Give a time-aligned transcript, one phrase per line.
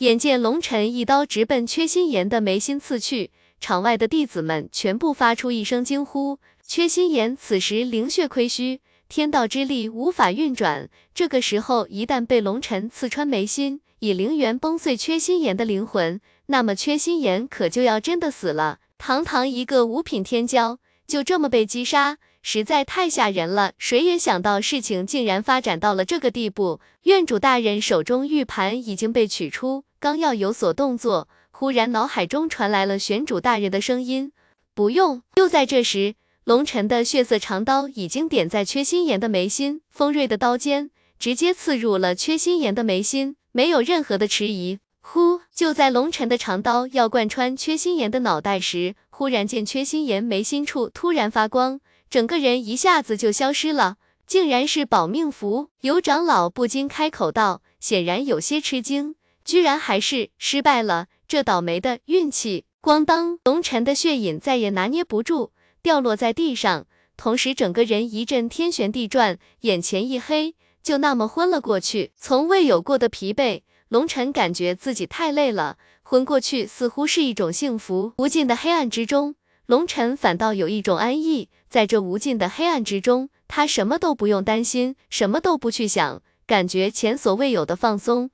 [0.00, 6.38] 眼见龙晨一刀直奔缺心妍的眉心刺去，场外的弟子们全部发出一声惊呼。
[6.66, 18.78] 缺心妍此时灵血亏虚，天道之力无法运转，这个时候一旦被龙晨刺穿眉心，以灵元崩碎缺心妍的灵魂，那么缺心妍可就要真的死了。
[18.96, 22.16] 堂堂一个五品天骄，就这么被击杀。
[22.42, 26.80] 实在太吓人了，谁也想到事情竟然发展到了这个地步。
[27.02, 34.32] 院主大人手中玉盘已经被取出，刚要有所动作，忽然脑海中传来了玄主大人的声音
[34.74, 36.14] ：“不用。”就在这时，
[36.44, 44.78] 龙尘的血色长刀已经点在缺心妍的眉心，锋锐的刀尖直接刺入了缺心妍的眉心，没有任何的迟疑。
[45.02, 45.40] 呼！
[45.54, 51.80] 就在龙尘的长刀要贯穿缺心妍的脑袋时，忽然见缺心妍眉心处突然发光。
[52.08, 53.96] 整个人一下子就消失了，
[54.26, 55.68] 竟然是保命符。
[55.82, 59.14] 有长老不禁开口道，显然有些吃惊，
[59.50, 62.66] 居然还是失败了，这倒霉的运气！
[62.80, 65.50] 咣当，龙尘的血影再也拿捏不住，
[65.82, 72.12] 掉落在地上，同时整个人一阵天旋地转，眼前一黑，就那么昏了过去。
[72.16, 78.12] 从未有过的疲惫，龙尘感觉自己太累了，昏过去似乎是一种幸福。
[78.18, 79.34] 无尽的黑暗之中。
[79.66, 88.30] 龙尘反倒有一种安逸，在这无尽的黑暗之中，他什么都不用担心，什么都不去想，感觉前所未有的放松。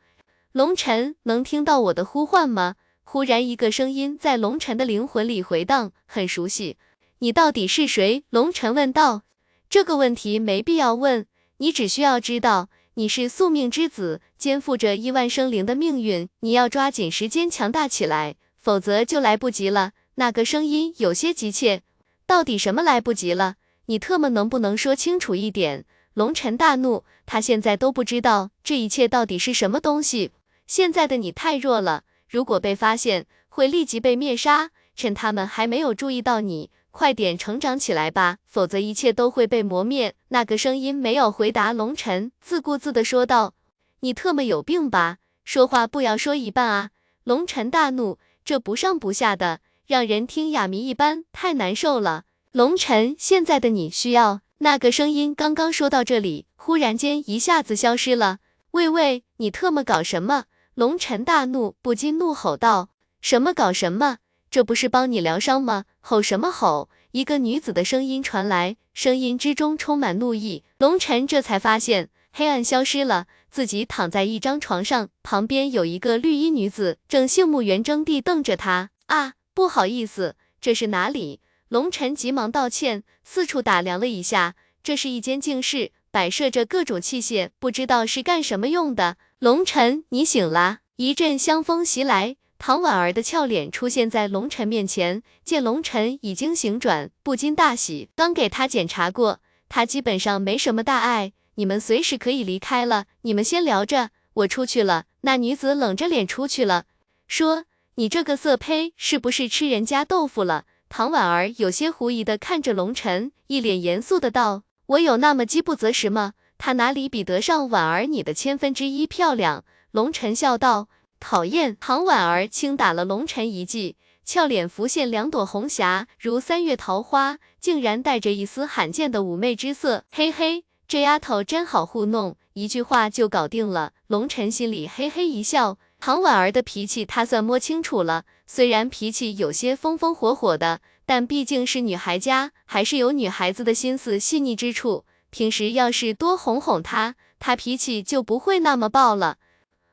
[0.56, 2.76] 龙尘，能听到我的呼唤吗？
[3.04, 6.78] 忽然，一个声音在龙尘的灵魂里回荡，很熟悉。
[7.18, 8.24] 你到底是谁？
[8.30, 9.24] 龙尘问道。
[9.68, 11.26] 这个问题没必要问，
[11.58, 19.92] 你只需要知道，你是宿命之子，肩负着亿万生灵的命运，你要抓紧时间强大起来，否则就来不及了。
[20.14, 21.82] 那个声音有些急切，
[22.26, 23.56] 到底什么来不及了？
[23.88, 25.84] 你特么能不能说清楚一点？
[26.14, 30.30] 龙尘大怒，他现在都不知道这一切到底是什么东西。
[30.66, 34.70] 现在的你太弱了，如果被发现，会立即被灭杀。
[34.94, 40.14] 趁他们还没有注意到你，快点成长起来吧，否则一切都会被磨灭。
[40.28, 43.54] 那个声音没有回答龙尘，自顾自的说道
[44.00, 45.18] ：“你特么有病吧？
[45.44, 46.90] 说话不要说一半啊！”
[47.24, 49.60] 龙尘大怒，这不上不下的。
[49.86, 52.24] 让人听哑谜一般，太难受了。
[52.50, 55.34] 龙尘，现在的你需要那个声音。
[55.34, 58.38] 刚刚说到这里，忽然间一下子消失了。
[58.72, 60.46] 喂喂，你特么搞什么？
[60.76, 62.90] 龙尘大怒，不禁怒吼道
[63.22, 64.18] ：“什么搞什么？
[64.50, 65.86] 这不是帮你疗伤吗？
[66.00, 70.64] 吼什么吼？”一个女子的声音传来，声音之中充满怒意。
[70.76, 78.90] 龙尘这才发现，黑暗消失了，自己躺在一张床上，旁边有一个绿衣女子，正杏目圆睁地瞪着他。
[79.06, 79.32] 啊！
[79.54, 81.40] 不好意思，这是哪里？
[81.68, 89.16] 龙尘急忙道歉，四处打量了一下，这是一间静室，摆设着各种器械，不知道是干什么用的。
[89.38, 90.78] 龙尘，你醒了！
[90.96, 98.08] 一阵香风袭来，唐婉儿的俏脸出现在龙尘面前，见龙尘已经醒转，不禁大喜。
[98.16, 103.04] 刚给他检查过，他基本上没什么大碍，你们随时可以离开了。
[103.22, 105.04] 你们先聊着，我出去了。
[105.20, 106.86] 那女子冷着脸出去了，
[107.26, 107.66] 说。
[107.98, 110.64] 你这个色胚是不是吃人家豆腐了？
[110.90, 116.34] 唐婉儿有些狐疑的看着龙晨，一脸严肃的道：“我有那么饥不择食吗？
[116.58, 120.88] 她哪里比得上婉儿你的千分之一漂亮？”龙晨笑道
[121.20, 130.04] ：“讨厌！”唐婉儿轻打了龙晨一记，俏脸浮现两朵红霞，如三月桃花，竟然带着一丝罕见的妩媚之色。
[130.10, 133.92] 嘿嘿，这丫头真好糊弄，一句话就搞定了。
[134.08, 135.78] 龙晨心里嘿嘿一笑。
[135.98, 145.06] 唐婉儿的脾气他算摸清楚了，虽然脾气有些风风火火的，但毕竟是女孩家，还是有女孩子的心思细腻之处。
[145.36, 149.36] 平时要是多哄哄她，她脾气就不会那么暴了。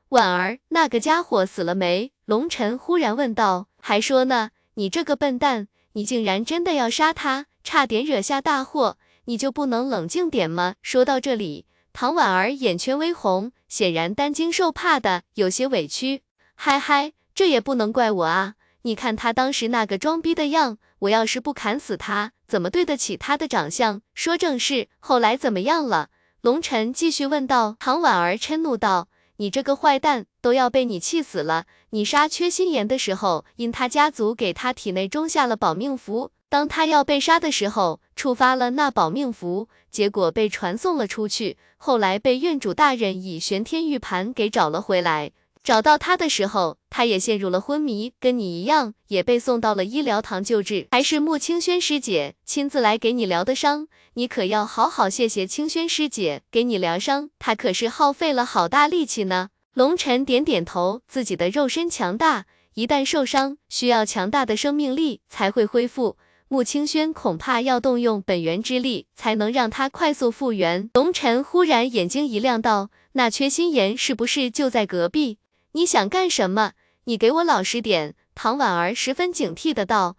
[0.07, 2.13] 婉儿，那个家伙死了没？
[2.23, 3.67] 龙晨忽然问道。
[3.81, 10.75] 还说呢，你这个笨蛋，你竟然真的要杀他，差点惹下大祸，你就不能冷静点吗？
[10.81, 11.65] 说到这里。
[11.91, 16.21] 唐婉儿眼圈微红，显然担惊受怕的，有些委屈。
[16.55, 18.55] 嗨嗨，这也不能怪我啊！
[18.83, 24.01] 你看他当时那个装逼的样，我要是不砍死他，怎么对得起他的长相？
[24.13, 26.09] 说正事，后来怎么样了？
[26.41, 27.77] 龙晨继续问道。
[27.79, 29.07] 唐婉儿嗔怒道
[29.37, 31.65] ：“你这个坏蛋，都要被你气死了！
[31.91, 41.57] 你杀缺心妍的时候，因他家族给他体内种下了保命符。”当他要被杀的时候，触发了那保命符，结果被传送了出去。
[41.77, 45.31] 后来被院主大人以玄天玉盘给找了回来。
[45.63, 50.87] 找到他的时候，他也陷入了昏迷，跟你一样，也被送到了医疗堂救治。
[50.91, 59.49] 还是穆清轩师姐亲自来给你疗的伤，你可要好好谢谢清轩师姐给你疗伤，她可是耗费了好大力气呢。
[59.73, 66.17] 龙晨点点头，自己的肉身强大，一旦受伤，需要强大的生命力才会恢复。
[66.49, 70.91] 穆清轩恐怕要动用本源之力，才能让他快速复原。
[70.93, 75.39] 龙晨忽然眼睛一亮，道：“那缺心眼是不是就在隔壁？
[75.73, 76.71] 你想干什么？
[77.03, 80.17] 你给我老实点。”唐婉儿十分警惕的道：“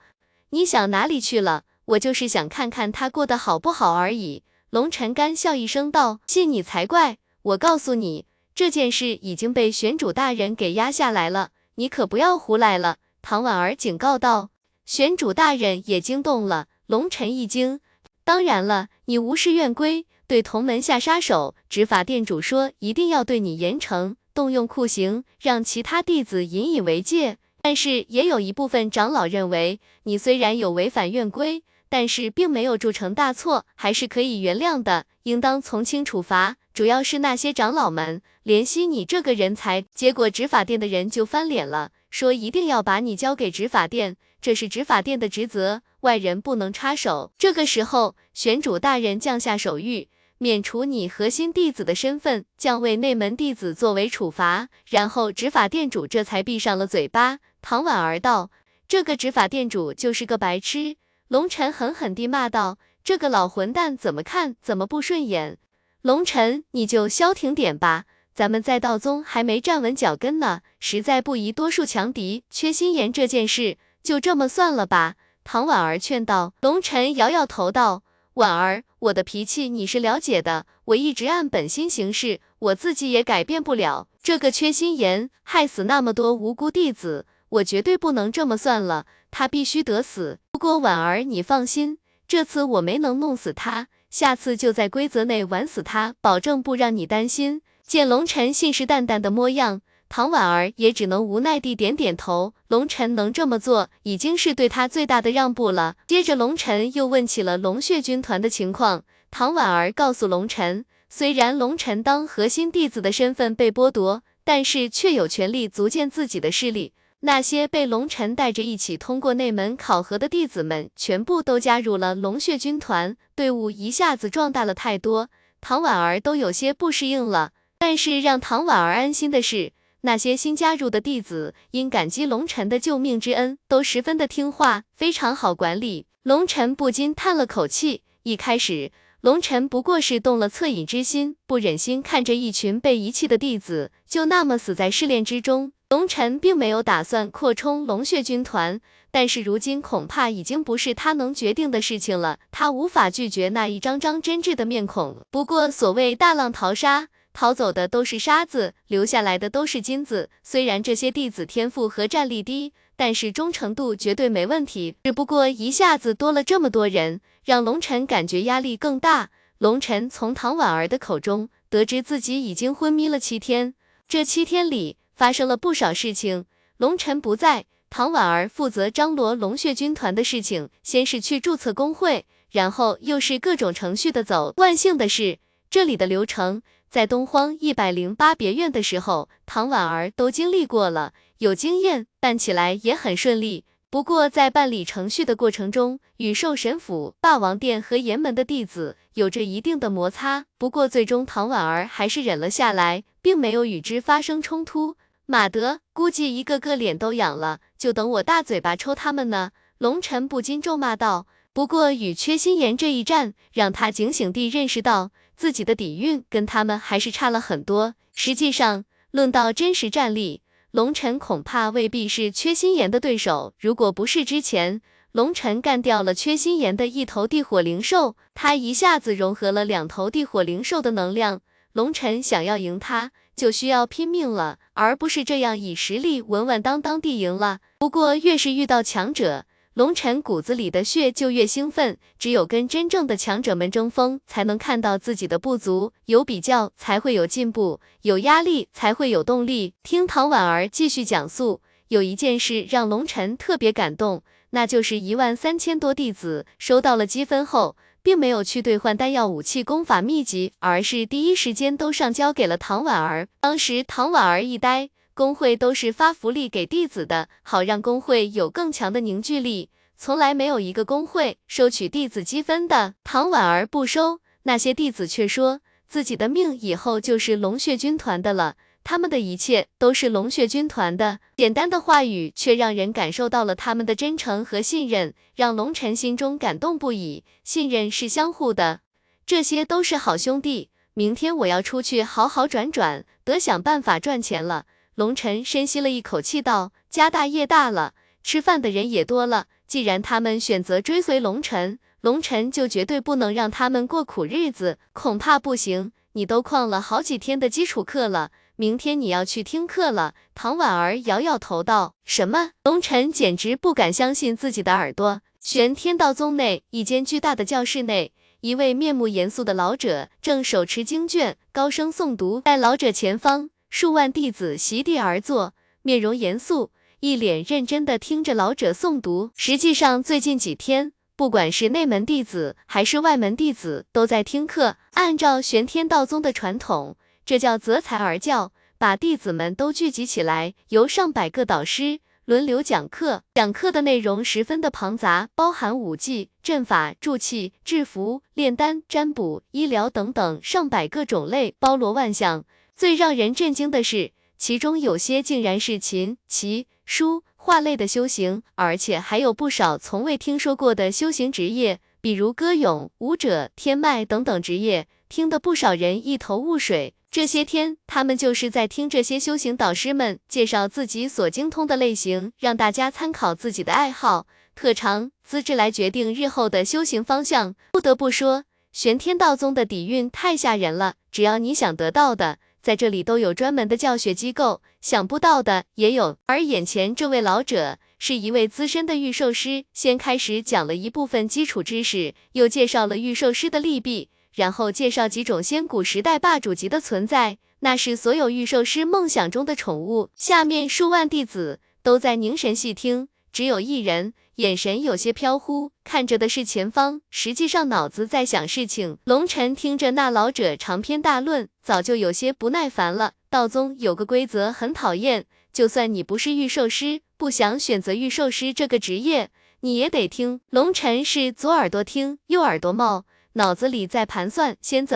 [0.51, 1.65] 你想哪里去了？
[1.87, 7.19] 我就是想看看他过得好不好而已。”龙晨干笑一声道：“信你才怪！
[7.43, 14.51] 我告诉你，这件事已经被玄主大人给压下来了，你可不要胡来了。”唐婉儿警告道。
[14.87, 17.81] 玄主大人也惊动了，龙晨一惊。
[18.23, 27.38] 当然了，你无事愿归，对同门下杀手，执法店主说一定要对你严惩，动用酷刑，让其他弟子引以为戒。
[27.62, 36.56] 但是也有一部分长老认为，你虽然有违反院规，但是并没有铸成大错，还是可以原谅的，应当从轻处罚。
[36.75, 44.16] 主要是那些长老们怜惜你这个人才，结果执法店的人就翻脸了，说一定要把你交给执法店。
[44.42, 47.32] 这是执法殿的职责，外人不能插手。
[47.38, 50.08] 这个时候，玄主大人降下手谕，
[50.44, 54.69] 免除你核心弟子的身份，降为内门弟子作为处罚。
[54.87, 57.38] 然后执法店主这才闭上了嘴巴。
[57.62, 58.50] 唐婉儿道
[58.87, 60.96] ：“这个执法店主就是个白痴。”
[61.29, 65.56] 龙晨狠狠地骂道：“这个老混蛋怎么看怎么不顺眼。”
[66.02, 68.05] 龙晨，你就消停点吧，
[68.35, 72.44] 咱们在道宗还没站稳脚跟呢，实在不宜多数强敌。
[72.50, 73.79] 缺心眼这件事。
[74.02, 76.52] 就这么算了吧，唐婉儿劝道。
[76.61, 78.02] 龙晨摇摇头道
[78.35, 84.09] ：“婉儿，我的脾气你是了解的，我一直按本心行事，我自己也改变不了。
[84.23, 90.39] 这个缺心眼害死那么多无辜弟子，我绝对不能这么算了，他必须得死。
[90.53, 99.83] 不过婉儿，你放心，这次我没能弄死他，下次就在规则内玩死他，保证不让你担心。”见龙晨信誓旦旦的模样。
[100.16, 105.96] 唐婉儿也只能无奈地点点头，龙晨能这么做，已经是对他最大的让步了。
[106.06, 109.02] 接着，龙晨又问起了龙血军团的情况。
[109.32, 116.93] 唐婉儿告诉龙晨，虽然龙晨当核心弟子的身份被剥夺，但是却有权利组建自己的势力。
[117.22, 125.28] 那些被龙晨带着一起通过内门考核的弟子们，全部都加入了龙血军团，队伍一下子壮大了太多。
[125.60, 127.50] 唐婉儿都有些不适应了。
[127.76, 129.72] 但是让唐婉儿安心的是。
[130.06, 136.05] 那些新加入的弟子因感激龙晨的救命之恩，都十分的听话，非常好管理。
[136.25, 138.03] 龙晨不禁叹了口气。
[138.23, 138.93] 一开始，
[139.23, 145.73] 龙晨不过是动了恻隐之心，不忍心看着一群被遗弃的弟子就那么死在试炼之中。
[145.89, 148.79] 龙晨并没有打算扩充龙血军团，
[149.11, 152.39] 但是如今恐怕已经不是他能决定的事情了。
[152.51, 155.23] 他无法拒绝那一张张真挚的面孔。
[155.31, 157.09] 不过，所谓大浪淘沙。
[157.34, 160.31] 逃走的都是沙子，留下来的都是金子。
[160.44, 164.94] 虽然这些弟子天赋和战力低，但是忠诚度绝对没问题。
[165.02, 169.31] 只不过一下子多了这么多人，让龙晨感觉压力更大。
[169.58, 173.75] 龙晨从唐婉儿的口中得知自己已经昏迷了七天，
[174.06, 176.44] 这七天里发生了不少事情。
[176.76, 184.54] 龙晨不在，唐婉儿负责张罗龙血军团的事情，先是去注册工会，然后又是各种程序的走。
[184.58, 185.38] 万幸的是，
[185.69, 186.62] 这里的流程。
[186.94, 193.65] 在东荒一百零八别院的时候，唐婉儿都经历过了，有经验，办起来也很顺利。
[193.91, 200.44] 不过在办理程序的过程中，与兽神府、霸王殿和岩门的弟子有着一定的摩擦。
[200.56, 204.94] 不过最终唐婉儿还是忍了下来，并没有与之发生冲突。
[205.27, 209.51] 马德估计一个个脸都痒了，就等我大嘴巴抽他们呢。
[209.79, 211.27] 龙尘不禁咒骂道。
[211.53, 215.10] 不过与缺心眼这一战，让他警醒地认识到。
[215.36, 217.94] 自己的底蕴跟他们还是差了很多。
[218.14, 223.55] 实际上，论到真实战力，龙尘恐怕未必是缺心眼的对手。
[223.58, 224.81] 如果不是之前
[225.12, 231.41] 龙尘干掉了缺心眼的一头地火灵兽，他一下子融合了两头地火灵兽的能量，
[231.72, 237.60] 龙尘想要赢他，就需要拼命了，而不是这样以实力稳稳当当地赢了。
[237.79, 249.74] 不过，越是遇到强者，龙晨骨子里的血就越兴奋，只有跟真正的强者们争锋，才能看到自己的不足，有比较才会有进步，有压力才会有动力。
[249.82, 263.26] 听唐婉儿继续讲述，有一件事让龙晨特别感动，那就是一万三千多弟子收到了积分后，并没有去兑换丹药、武器、功法秘籍，而是第一时间都上交给了唐婉儿。
[263.40, 264.90] 当时唐婉儿一呆。
[265.15, 269.71] 工会都是发福利给弟子的，好让工会有更强的凝聚力。
[269.97, 272.94] 从来没有一个工会收取弟子积分的。
[273.05, 278.56] 唐婉儿不收，那些弟子却说自己的命以后就是龙血军团的了。
[278.83, 281.21] 他们的一切都是龙血军团的。
[281.37, 287.23] 简单的话语，却让人感受到了他们的真诚和信任，让龙晨心中感动不已。
[287.44, 288.81] 信任是相互的，
[289.25, 290.71] 这些都是好兄弟。
[290.93, 294.67] 明天我要出去好好转转，得想办法赚钱了。
[294.96, 299.46] 龙晨深吸了一口气，道：“家大业大了，吃饭的人也多了。
[299.67, 305.91] 既然他们选择追随龙晨，龙晨就绝对不能让他们过苦日子，恐怕不行。
[306.13, 315.22] 你都旷了好几天的基础课了，明天你要去听课了。”唐婉儿摇摇头道：“什么？”龙晨简直不敢相信自己的耳朵。
[315.41, 318.13] 玄天道宗内一间巨大的教室内。
[318.41, 322.43] 一位面目严肃的老者正手持经卷，高声诵读。
[322.44, 325.52] 在老者前方，数万弟子席地而坐，
[325.82, 329.32] 面容严肃，一脸认真地听着老者诵读。
[329.34, 334.76] 实际上，最近几天，不管是内门弟子还是外门弟子，都在听课。
[334.93, 341.98] 按照玄天道宗的传统，这叫择才而教，把弟子们都聚集起来，由上百个导师。
[342.26, 352.44] 轮流讲课，讲课的内容十分的庞杂，包含武技、阵法、助气、制服、炼丹、占卜、医疗等等上百个种类，包罗万象。
[352.76, 366.94] 最让人震惊的是，其中有些竟然是琴棋书画类的修行，而且还有不少从未听说过的修行职业，比如歌咏、舞者、天脉等等职业，听得不少人一头雾水。
[367.10, 374.26] 这些天，他们就是在听这些修行导师们介绍自己所精通的类型，让大家参考自己的爱好、
[374.56, 377.54] 特长、资质来决定日后的修行方向。
[377.70, 380.94] 不得不说，玄天道宗的底蕴太吓人了。
[381.12, 386.17] 只要你想得到的，在这里都有专门的教学机构；想不到的也有。
[386.25, 394.09] 而眼前这位老者是一位资深的御兽师，先开始讲了一部分基础知识，又介绍了御兽师的利弊。
[394.33, 400.09] 然后介绍几种仙古时代霸主级的存在，那是所有御兽师梦想中的宠物。
[400.17, 408.98] 下面数万弟子都在凝神细听，只有一人眼神有些飘忽，看着的是前方，实际上脑子在想事情。
[409.03, 413.14] 龙尘听着那老者长篇大论，早就有些不耐烦了。
[413.29, 419.31] 道宗有个规则很讨厌，就算你不是御兽师，不想选择御兽师这个职业，
[419.62, 420.41] 你也得听。
[420.50, 423.05] 龙尘是左耳朵听，右耳朵冒。
[423.32, 424.93] 脑子里在盘算，先怎么。